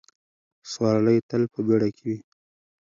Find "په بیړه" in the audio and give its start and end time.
1.53-1.89